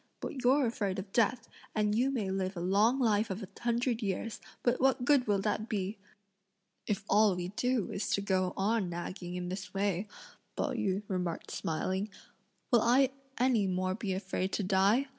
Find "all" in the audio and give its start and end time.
7.07-7.35